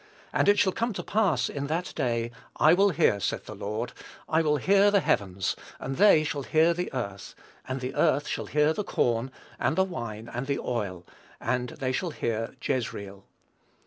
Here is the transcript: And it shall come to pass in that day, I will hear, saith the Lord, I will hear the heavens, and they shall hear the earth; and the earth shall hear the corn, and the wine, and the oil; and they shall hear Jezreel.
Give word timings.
And 0.33 0.49
it 0.49 0.57
shall 0.57 0.71
come 0.73 0.93
to 0.93 1.03
pass 1.03 1.47
in 1.47 1.67
that 1.67 1.93
day, 1.95 2.31
I 2.55 2.73
will 2.73 2.89
hear, 2.89 3.19
saith 3.19 3.45
the 3.45 3.53
Lord, 3.53 3.93
I 4.27 4.41
will 4.41 4.57
hear 4.57 4.89
the 4.89 4.99
heavens, 4.99 5.55
and 5.79 5.97
they 5.97 6.23
shall 6.23 6.41
hear 6.41 6.73
the 6.73 6.91
earth; 6.91 7.35
and 7.67 7.81
the 7.81 7.93
earth 7.93 8.27
shall 8.27 8.47
hear 8.47 8.73
the 8.73 8.83
corn, 8.83 9.29
and 9.59 9.75
the 9.75 9.83
wine, 9.83 10.27
and 10.27 10.47
the 10.47 10.57
oil; 10.57 11.05
and 11.39 11.69
they 11.69 11.91
shall 11.91 12.09
hear 12.09 12.55
Jezreel. 12.59 13.25